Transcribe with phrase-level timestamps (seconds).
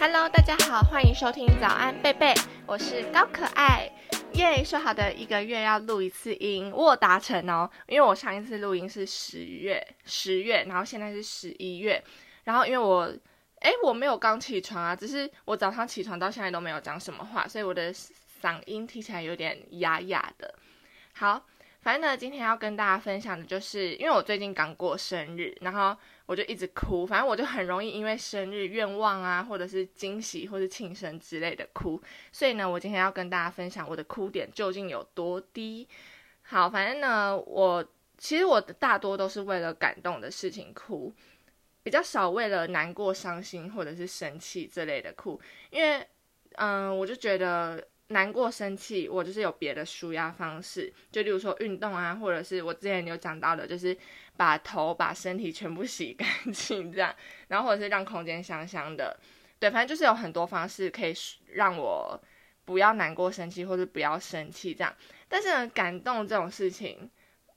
[0.00, 2.32] Hello，大家好，欢迎收听早安贝贝，
[2.66, 3.90] 我是高可爱。
[4.34, 7.68] 耶，说好的一个月要录一次音，我达成哦。
[7.88, 12.00] 因为我上一次录音是十月，十月，然后现在是十一月，
[12.44, 13.12] 然后因为我，
[13.58, 20.54] 哎，我没有刚起床啊，只是我早上起床到现在都没有讲什么话，所以我的嗓音听起来有点哑哑的。
[21.14, 21.44] 好。
[21.88, 27.06] 反正呢，今天要跟大家分享的就是，因为我最近刚过生日，然后我就一直哭。
[27.06, 31.98] 反正我就很容易因为生日愿望啊，或者是惊喜或者庆生之类的哭。
[32.30, 35.88] 所以呢，我今天要跟大家分享我的哭点究竟有多低。
[36.42, 37.82] 好，反正呢，我
[38.18, 41.10] 其实我大多都是为了感动的事情哭，
[41.82, 45.40] 比较少为了难过、伤心或者是生气之类的哭。
[45.70, 46.06] 因为，
[46.56, 47.82] 嗯，我就觉得。
[48.08, 53.94] 难过、生气，我就是有别的舒压方式，就例如说运动啊，或者是我之前有讲到的，就是
[54.36, 57.14] 把头、把身体全部洗干净这样，
[57.48, 59.14] 然后或者是让空间香香的，
[59.58, 61.12] 对，反正就是有很多方式可以
[61.52, 62.18] 让我
[62.64, 64.94] 不要难过、生气，或者不要生气这样。
[65.28, 67.10] 但是呢，感动这种事情，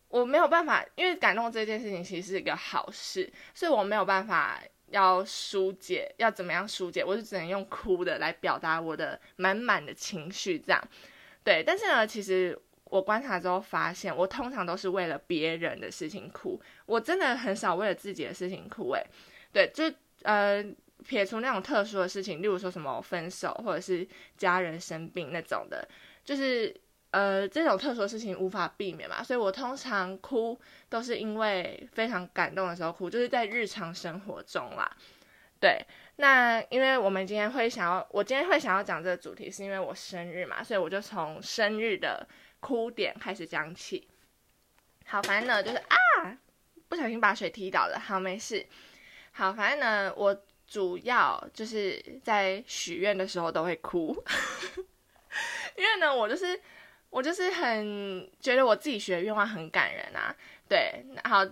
[0.09, 4.61] 我没有办法，因为感动这件事情其实是一个好事，所以我没有办法。
[4.91, 7.03] 要疏解，要怎么样疏解？
[7.03, 10.89] 我就只能用哭的来表达我的满满的情绪，这样，
[11.43, 11.63] 对。
[11.63, 18.91] 但是呢，其实我观察之后发现，我通常都是为了别人的事情哭，我真的很少为了自己的事情哭。
[18.91, 19.03] 诶，
[19.51, 19.91] 对，就
[20.23, 20.63] 呃，
[21.07, 25.87] 撇除那种特殊的事情，例如说什么分手或者是家人生病那种的，
[26.23, 26.75] 就是。
[27.11, 34.89] 呃，这种特殊的事情无法避免嘛，所以我通常哭都是因为非常感动的时候哭，就是在日常生活中啦。
[35.59, 42.25] 对，那因为我们今天会想要，我今天会想要讲这个主题，是因为我生日嘛，所以我就从生日的
[42.61, 44.07] 哭点开始讲起。
[45.05, 46.37] 好，反正呢就是啊，
[46.87, 48.65] 不小心把水踢倒了，好，没事。
[49.33, 54.15] 好，反正呢，我主要就是在许愿的时候都会哭，
[55.75, 56.57] 因为呢，我就是。
[57.11, 60.35] 我就是很觉得我自己许的愿望很感人啊，
[60.67, 61.45] 对，好，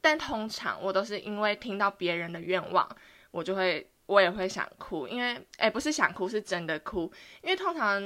[0.00, 2.88] 但通常我都是因为听到别人的愿望，
[3.30, 7.10] 我就会我也会想哭，因为哎不是想哭是真的哭，
[7.42, 8.00] 因为通常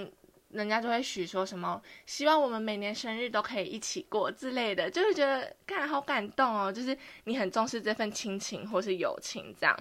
[0.50, 9.77] 人家就会许说什么希望我们每年生日都可以一起过之类的，就是觉得看好感动哦，就是你很重视这份亲情或是友情这样，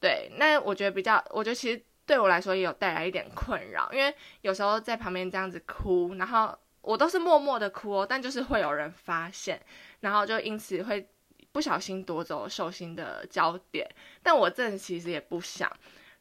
[0.00, 6.58] 对，那我觉得比较，我觉得其实对我来说也有带来一点困扰，因为有时候在旁边这样子哭，然后。
[6.84, 9.62] 我都是默默的哭哦，但就是会有人发现，
[10.00, 11.08] 然后就因此会
[11.52, 13.88] 不小心夺走寿星的焦点。
[14.20, 15.70] 但我真的其实也不想，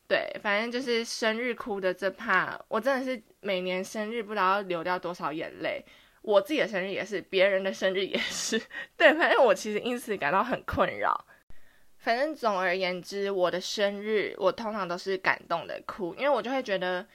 [0.07, 5.83] 对，反正就是生日哭的这怕，我真的是每年生日不知道要流掉多少眼泪。
[6.21, 8.61] 我自己的生日也是，别人的生日也是，
[8.95, 11.25] 对，反正我其实因此感到很困扰。
[12.01, 17.05] 反正总而言之，我的生日我通常都是感动的哭，因为我就会觉得。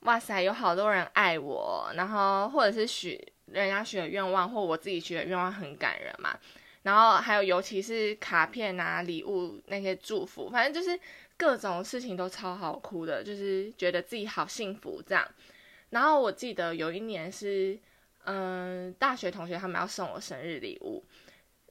[0.00, 6.38] 哇塞，有好多人爱我，然后或者是许人家许的愿望，或我自己许的愿望很感人嘛。
[6.82, 10.96] 然后还有尤其是卡片啊、礼物那些祝福，反正就是
[11.36, 15.26] 各种事情都超好哭的，就是觉得自己好幸福这样。
[15.90, 17.76] 然后我记得有一年是，
[18.26, 21.02] 嗯，大学同学他们要送我生日礼物。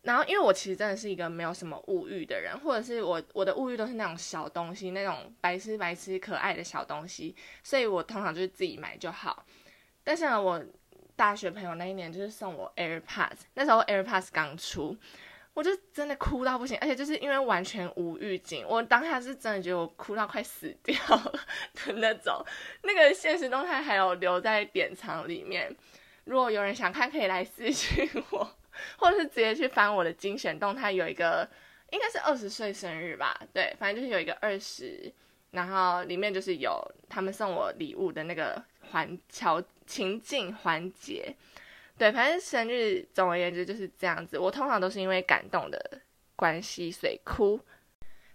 [0.05, 9.43] 然后，因为我其实真的是一个没有什么物欲的人，或者是我我的物欲都是那种小东西，那种白痴白痴可爱的小东西，所以我通常就是自己买就好。
[10.03, 10.63] 但是呢，我
[11.15, 14.95] 大学朋友那一年就是送我 AirPods，那时候 AirPods 刚出，
[15.55, 20.95] 我就真的哭到不行，而且就是因为完全无预警，我当下是真的觉得我哭到快死掉
[21.73, 22.45] 的那种。
[22.83, 25.75] 那个现实动态还有留在典藏里面，
[26.25, 28.47] 如果有人想看，可以来私信我。
[28.97, 31.47] 或者是直接去翻我的精选动态，有一个
[31.91, 35.11] 应该是二十岁生日吧，对，反正就是有一个二十，
[35.51, 41.35] 然后里面就是有他们送我礼物的那个环桥情境环节，
[41.97, 44.37] 对，反正生日总而言之就是这样子。
[44.37, 46.01] 我通常都是因为感动的
[46.35, 47.59] 关系所以哭。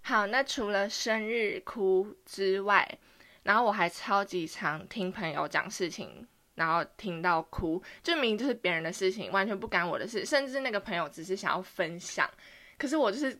[0.02, 2.98] 好，那除了生日哭之外，
[3.42, 6.26] 然后我还超级常听朋友讲事情。
[6.60, 12.30] 然后听到哭，就明就是别人的事情，完全不干我的事，甚至那个朋友只是想要分享，
[12.76, 13.34] 可是我就是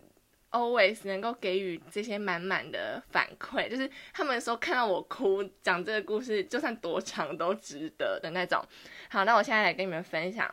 [0.53, 8.65] always 能够给予这些满满的反馈，就是他们说看到我哭，讲这个故事，就算多长都值得的那种。
[9.11, 10.51] 好，那我现在来跟你们分享，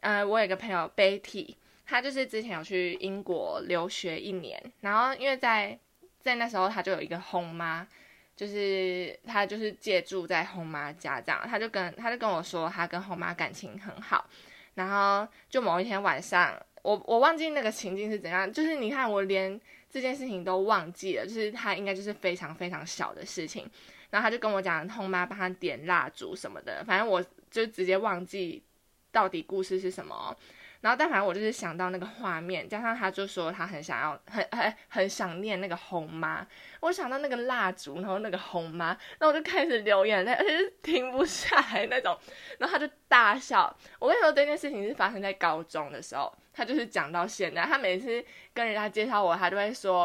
[0.00, 1.54] 呃，我有个朋友 Betty，
[1.84, 5.78] 他就是之前有去英国留学一年，然后因为在
[6.18, 7.86] 在那时候他就有一个红妈。
[8.36, 14.28] 就是他就是借住在后妈家这样，他就跟他就跟我说，他跟后妈感情很好，
[14.74, 19.58] 然后就某一天晚上，我我忘记那个情境是怎样，就是你看我连
[19.90, 23.68] 这件事情都忘记了，就是他应该就是非常非常小的事情，
[24.10, 28.62] 然后他就跟我讲后妈帮他点蜡烛什么的，反正我就直接忘记
[29.10, 30.36] 到底故事是什么。
[30.80, 36.46] 然后，但反正我就是想到那个画面，加上他就说他很想要，很很很想念那个红妈。
[36.80, 42.16] 我想到那个蜡烛，然后那个红妈，那我就开始流眼泪，而且是停不下来那种。
[42.58, 43.74] 然后他就大笑。
[43.98, 50.04] 我跟你说，这件事情是发生在高中的时候，他就是讲到现在，他每次跟人家介绍我，他都会说，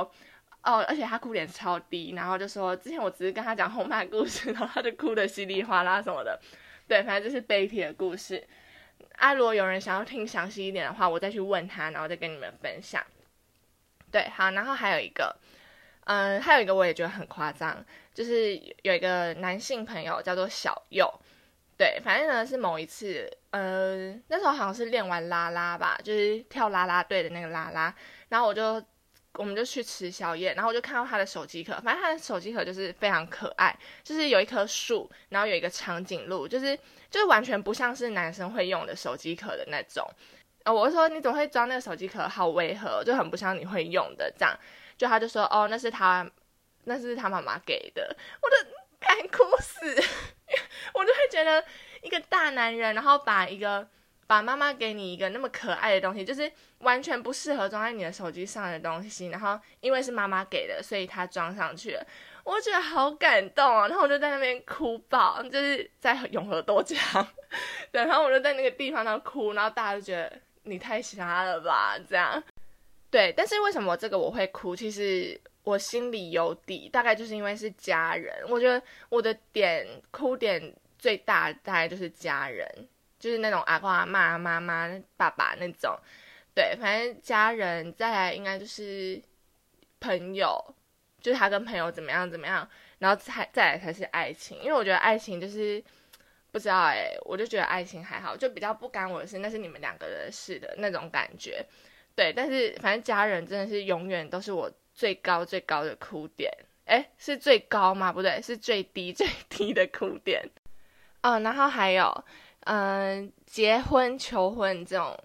[0.63, 6.39] 哦，而且他哭点超低，然后就说之前我只是跟他讲红妈故事，然后他就哭的稀里哗啦什么的。
[6.87, 8.45] 对，反正就是悲体的故事。
[9.17, 13.03] 啊，如果有人想要听详细一点的话，我再去问他，然后再跟你们分享。
[14.11, 15.35] 对，好，然后还有一个，
[16.05, 21.11] 嗯，还有一个我也觉得很夸张，就是有一个男性朋友叫做小右，
[21.77, 27.95] 对，反正呢是某一次，呃，那时候好像是练完拉拉吧，就是跳拉拉队的那个拉拉，
[28.29, 28.83] 然后我就。
[29.35, 33.73] 我们就去吃宵夜，然后我就看到他的手机壳，反正他的手机壳就是非常可爱，
[34.03, 36.77] 就是有一棵树，然后有一个长颈鹿，就是
[37.09, 40.05] 就是完全不像是男生会用的手机壳的那种。
[40.63, 44.53] 呃，我说你怎么会装那个手机壳，好违和，就很不像你会用的这样。
[44.97, 46.29] 就他就说，哦，那是他，
[46.83, 49.79] 那是他妈妈给的，我的该哭死，
[50.93, 51.63] 我就会觉得
[52.01, 53.87] 一个大男人，然后把一个。
[54.31, 62.07] 把妈妈给你一个那么可爱的东西，就是完全不适合装在你的手机上的东西，然后因为是妈妈给的，所以它装上去了，
[62.45, 63.89] 我觉得好感动啊！
[63.89, 66.97] 然后我就在那边哭爆，就是在永和多江，
[67.91, 70.31] 对，然后我就在那个地方那哭，然后大家就觉得
[70.63, 72.41] 你太瞎了吧，这样，
[73.09, 73.33] 对。
[73.35, 74.73] 但是为什么这个我会哭？
[74.73, 78.33] 其实我心里有底，大概就是因为是家人。
[78.47, 82.65] 我觉得我的点哭点最大，大概就是家人。
[83.21, 85.95] 就是那种阿公阿妈、妈妈、爸爸那种，
[86.55, 89.21] 对，反正家人再来应该就是
[89.99, 90.59] 朋友，
[91.21, 94.57] 就是他跟朋友怎么样怎么样，然后才再来才是爱情。
[94.61, 95.81] 因为我觉得爱情就是
[96.51, 101.63] 不知道哎，我就觉得爱情还好，就比较不干我的事，那是你们两个人的事的那种感觉。
[102.15, 106.51] 对，但是反正家人真的是永远都是我最高最高的哭点。
[106.85, 108.11] 哎，是最高吗？
[108.11, 110.43] 不对，是最低最低的哭点。
[111.21, 112.25] 哦，然后还有。
[112.65, 115.17] 嗯，结婚求婚这种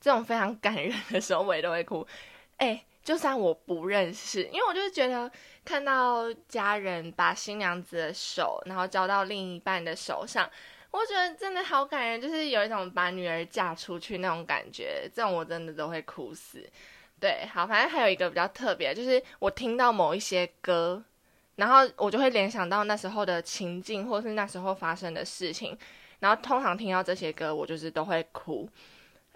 [0.00, 2.06] 这种非常感人的时候，我也都会哭。
[2.58, 5.30] 哎，就算我不认识，因为我就是觉得
[5.64, 10.48] 看到家人把新娘子的手，然后交到另一半的手上，
[10.92, 15.10] 我觉得真的好感人，就是有一种把女儿嫁出去那种感觉。
[15.12, 16.64] 这种我真的都会哭死。
[17.18, 21.02] 对，好，反正还有一个比较特别，就是我听到某一些歌，
[21.56, 25.76] 然后我就会联想到那时候的情境，或是那时候发生的事情。
[26.24, 28.66] 然后通常听到这些歌，我就是都会哭，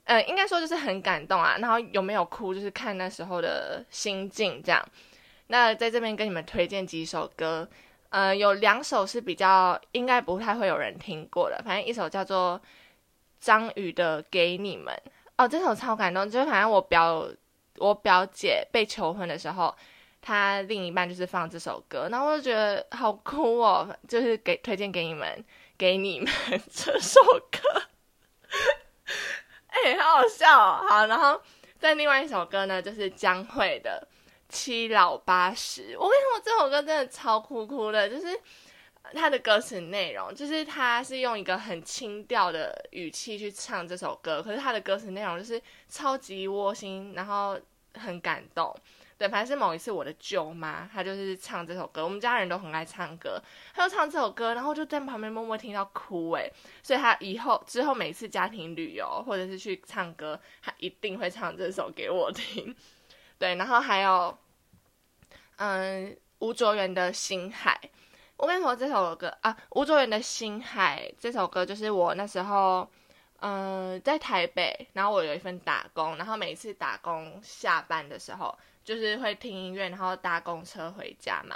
[0.04, 1.58] 呃，应该说就是很感动啊。
[1.58, 4.82] 然后有没有哭，就是看那时候的心境这样。
[5.48, 7.68] 那在这边跟你们推荐几首歌，
[8.08, 12.58] 呃，有两首是比较应该不太会有人听过的，反正一首叫做
[13.38, 14.94] 张宇的《给你们》
[15.36, 17.28] 哦，这首超感动，就是反正我表
[17.76, 19.76] 我表姐被求婚的时候，
[20.22, 25.44] 她另一半就是放这首歌，然后我就觉得好哭哦，就是给推荐给你们。
[25.78, 26.28] 给你们
[26.74, 27.22] 这首
[27.52, 27.82] 歌，
[29.68, 30.84] 哎，好好笑哦！
[30.88, 31.40] 好，然后
[31.78, 34.06] 在另外一首歌呢，就是江蕙的
[34.48, 35.94] 《七老八十》。
[35.98, 38.38] 我跟你说，这首歌真的超哭哭的，就是
[39.14, 47.56] 它的歌词内容，就是他是用一个很轻调的语气去唱这首歌，可是他的歌词内容就是超级窝心，然后
[47.94, 48.74] 很感动。
[49.18, 53.42] 对，反正是某一次我的舅妈，她就是唱这首歌，我们家人都很爱唱歌，
[53.74, 56.48] 她就唱这首歌，然后就在旁边默默听到哭诶，
[56.84, 62.72] 所以她以后之后每次家庭旅游或者是去唱歌，她一定会唱这首给我听。
[63.38, 64.38] 对，然后还有，
[65.56, 67.76] 嗯，吴卓源的星海，
[68.36, 72.88] 我跟你说这首歌啊，吴卓源的星海这首歌就是我那时候，
[73.40, 78.56] 嗯，在台北，然后我有一份打工，然后每次打工下班的时候。
[78.88, 81.54] 就是会听音乐，然后搭公车回家嘛，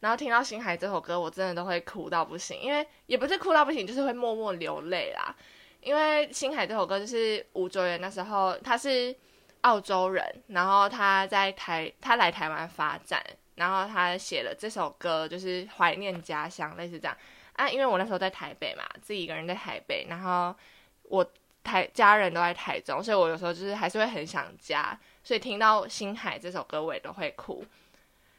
[0.00, 5.34] 然后听到《星海》这首歌，我真的都会哭到不行，因为也不是哭到不行，就是会默默流泪啦。
[5.80, 9.16] 因为《星海》这首歌就是吴卓源那时候他是
[9.62, 13.24] 澳洲人，然后他在台他来台湾发展，
[13.54, 17.16] 然后他写了这首歌，就是怀念家乡，类似这样
[17.54, 17.66] 啊。
[17.70, 20.54] 因为我那时候在台北嘛，自己一个人在台北，然后
[21.04, 21.26] 我
[21.62, 25.00] 台家人都在台中，所以我有时候就是还是会很想家。
[25.24, 27.64] 所以听到《星海》这首歌，我也都会哭。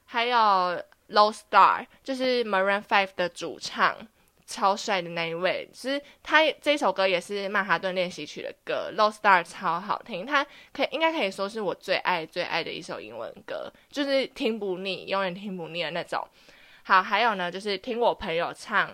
[0.05, 0.37] 还有
[1.09, 3.97] 《Low Star》，就是 Maroon Five 的主唱
[4.45, 16.23] 超帅的那一位，其实他这首歌也是曼哈顿练习曲的歌，《Low Star》超好听，他可以应该可以说是我最爱最爱的一首英文歌，就是听不腻，永远听不腻的那种。
[16.83, 18.91] 好，还有呢，就是听我朋友唱，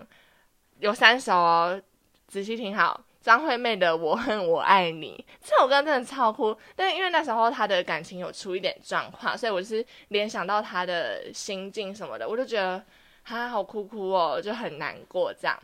[0.78, 1.82] 有三首哦，
[2.26, 3.04] 仔细听好。
[3.22, 12.82] 张惠妹的《我恨我爱你》这首歌真的超哭，但因为那时候她的感情有出一点状况，所以我是联想到她的心境什么的，我就觉得
[13.24, 15.56] 她好哭哭哦，就很难过这样。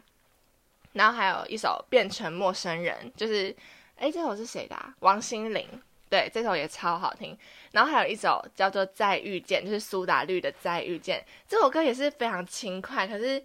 [0.93, 3.55] 然后还有一首《变成陌生人》，就是
[3.97, 4.77] 哎，这首是谁的？
[5.01, 5.67] 王心凌。
[6.09, 7.37] 对，这首也超好听。
[7.73, 13.43] 然后还有一首叫做《再遇见》，就是苏打绿的《再遇见》，这首歌也是非常轻快，可是。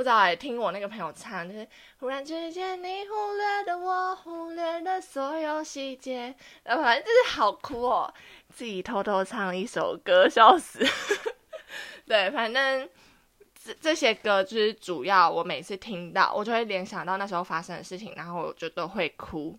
[0.00, 8.14] 不知道哎，听我那个朋友唱，就是忽然之间你忽略的我，忽略的所有细节，呃，反正就是好哭哦，
[8.48, 10.78] 自己偷偷唱一首歌，笑死。
[12.08, 12.88] 对，反正
[13.62, 19.58] 这这些歌就是主要，我每次听到，我就会联想到那时候发生的事情，然后我就都会哭。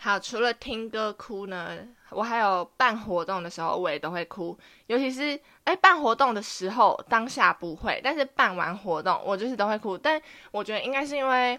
[0.00, 1.76] 好，除了听歌哭呢，
[2.10, 4.56] 我还有办活动的时候，我也都会哭。
[4.86, 9.98] 尤其是哎，办活动的时候，当下不会，但是办完活动，我就是都会哭。
[9.98, 10.20] 但
[10.52, 11.58] 我觉得应该是因为，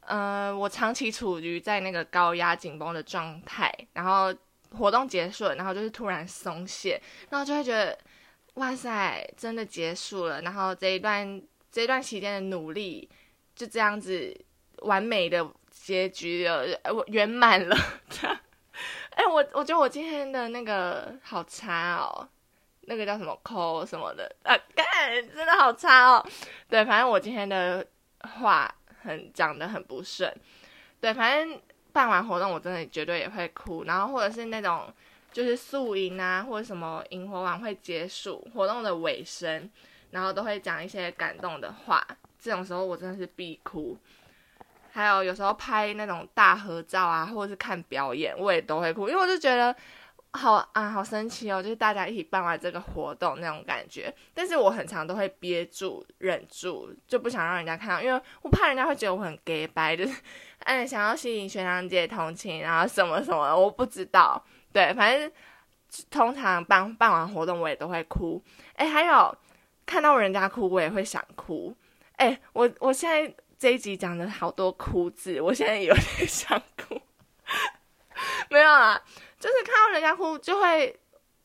[0.00, 4.34] 呃，我长期处于在那个高压紧绷的状态，然后
[4.76, 7.00] 活动结束了，然后就是突然松懈，
[7.30, 7.98] 然后就会觉得，
[8.54, 10.42] 哇塞，真的结束了。
[10.42, 13.08] 然后这一段这一段期间的努力，
[13.56, 14.38] 就这样子
[14.82, 15.50] 完美的。
[15.72, 16.64] 结局了，
[16.94, 17.76] 我圆满了。
[19.10, 22.28] 哎，我我觉得我今天的那个好差哦，
[22.82, 24.86] 那个叫什么抠什么的啊，干
[25.34, 26.26] 真的好差哦。
[26.68, 27.84] 对，反正我今天的
[28.38, 30.32] 话很讲的很不顺。
[31.00, 31.60] 对，反正
[31.92, 34.92] 办完活动我真的绝对也会哭，然后或者是那种
[35.30, 39.70] 就是宿营啊，或者什么萤火晚会结束活动的尾声，
[40.10, 42.06] 然后都会讲一些感动的话，
[42.38, 43.98] 这种时候我真的是必哭。
[44.94, 49.74] 还有有时候拍那种大合照啊，或者是看表演，我也都会哭，因为我就觉得
[50.32, 54.14] 好啊，好神奇哦，就是大家一起办完这个活动那种感觉。
[54.34, 60.14] 但是我很常都会憋住、忍住，就不想让人家看到，因为我怕人家会觉得我很 gay 白， 就是
[60.58, 64.44] 哎想要吸引学长姐同情，然后什么什么，我不知道。
[64.74, 65.32] 对，反正
[66.10, 68.42] 通常办办完活动我也都会哭。
[68.74, 69.34] 哎，还有
[69.86, 71.74] 看到人家哭，我也会想哭。
[72.16, 73.34] 哎，我我现在。
[73.62, 77.00] 这一集讲的好多哭字，我现在有点想哭。
[78.50, 79.00] 没有啊，
[79.38, 80.98] 就是看到人家哭，就会，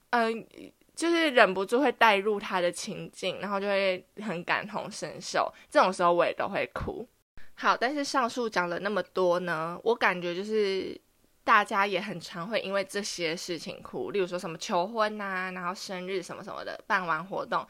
[0.10, 0.48] 嗯，
[0.96, 5.54] 就是忍不住会带入他的情境，然后就会很感同身受。
[5.70, 7.08] 这种时候我也都会哭。
[7.54, 11.00] 好，但是上述讲了那么多呢，我感觉就是
[11.44, 17.64] 大家也很常会因为这些事情哭，例如说什么求婚呐，然后生日什么什么的，办完活动。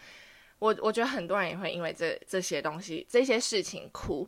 [0.60, 4.28] 我我觉得很多人也会因为这这些东西、这些事情哭，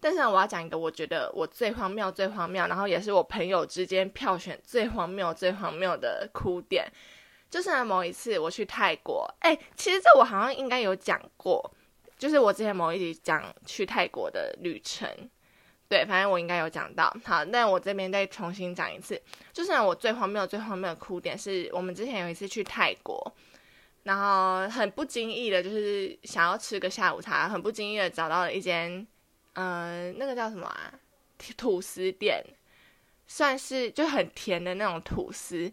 [0.00, 6.90] 但是我要讲一个我觉得我最荒谬、最荒谬，然后也是我朋友之间票选最荒谬、最荒谬的哭点，
[7.48, 11.72] 就是某一次我去泰国，哎，其实这我好像应该有讲过，
[12.18, 15.08] 就是我之前某一集讲去泰国的旅程，
[15.88, 17.16] 对，反正我应该有讲到。
[17.24, 19.20] 好，那我这边再重新讲一次，
[19.52, 23.32] 就是我最荒谬、最荒谬的哭点是我们之前有一次去泰国。
[24.08, 29.06] 然后很不经意的，就是想要吃个下午茶，很不经意的找到了一间，
[29.52, 30.90] 嗯，那个叫什么啊？
[31.58, 32.42] 吐司店，
[33.26, 35.70] 算是就很甜的那种吐司。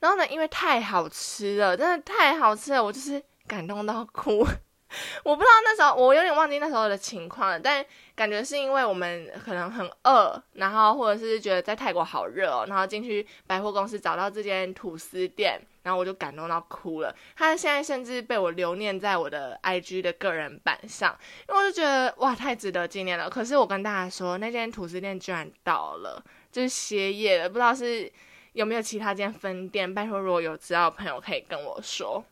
[0.00, 4.46] 然后呢，因为太好吃了，真的太好吃了，我就是感动到哭。
[5.24, 7.82] 我不知道那时候，我有点忘记那时候的情况了，但
[8.14, 17.14] 感觉是因为我们可能很饿，然后或者是觉得在泰国好热哦，然后进去百货公司找到这间吐司店，然后我就感动到哭了。
[17.34, 21.18] 他现在甚至被我留念在我的 IG 的个人版上，
[21.48, 23.30] 因为我就觉得哇，太值得纪念了。
[23.30, 28.12] 可是我跟大家说，那间吐司店居然倒了，就是歇业了，不知道是
[28.52, 29.94] 有没有其他间分店。
[29.94, 32.22] 拜托，如果有知道的朋友可以跟我说。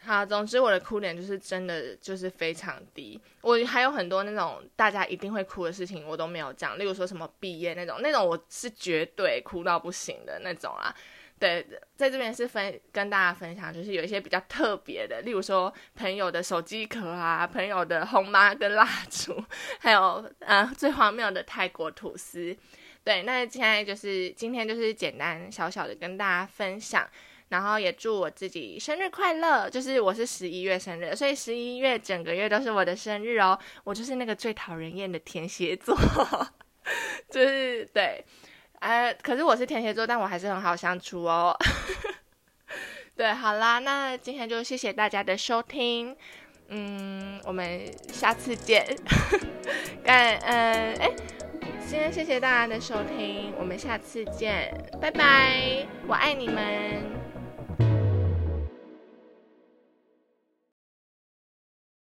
[0.00, 3.20] 好，总之我的哭点就是真的就是非常低。
[3.40, 6.78] 我还有很多那种大家一定会哭的事情，我都没有讲。
[6.78, 10.94] 例如说什么毕业那种，那种我是绝对哭到不行的那种啊。
[11.38, 11.66] 对，
[11.96, 19.42] 在这边是分跟大家分享，就是有一些比较特别的，例如说朋友的手机壳啊，朋友的红妈跟蜡烛，
[19.78, 22.56] 还有呃最荒谬的泰国吐司。
[23.04, 27.08] 对，那现在就是今天就是简单小小的跟大家分享。
[27.50, 33.58] 然后也祝我自己生日快乐，就是我是十一月生日，所以十一月整个月都是我的生日哦。
[33.84, 35.96] 我就是那个最讨人厌的天蝎座，
[37.30, 38.22] 就是对，
[38.80, 41.56] 哎可是我是天蝎座但我还是很好相处哦。
[43.16, 46.16] 对好啦那今天就谢谢大家的收听。
[46.68, 48.86] 嗯我们下次见。
[50.04, 51.10] 感嗯哎
[51.86, 54.72] 今天谢谢大家的收听我们下次见。
[55.00, 57.37] 拜拜我爱你们。